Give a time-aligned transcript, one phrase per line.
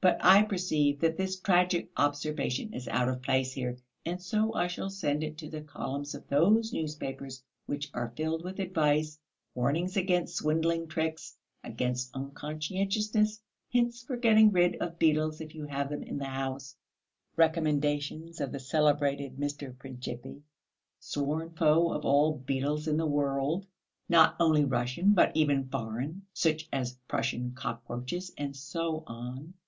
[0.00, 4.68] But I perceive that this tragic observation is out of place here, and so I
[4.68, 9.18] shall send it to the columns of those newspapers which are filled with advice,
[9.56, 15.88] warnings against swindling tricks, against unconscientiousness, hints for getting rid of beetles if you have
[15.90, 16.76] them in the house,
[17.34, 19.76] recommendations of the celebrated Mr.
[19.76, 20.42] Princhipi,
[21.00, 23.66] sworn foe of all beetles in the world,
[24.08, 29.54] not only Russian but even foreign, such as Prussian cockroaches, and so on.